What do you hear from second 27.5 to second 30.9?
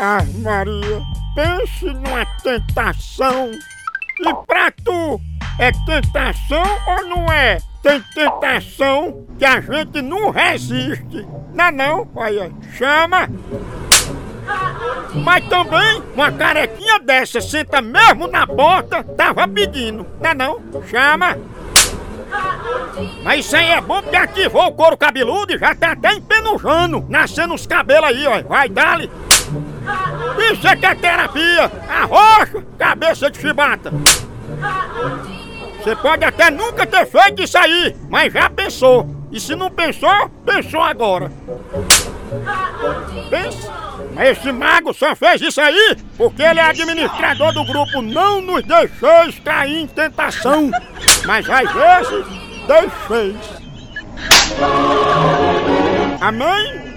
os cabelos aí, ó. Vai, dali. Isso é que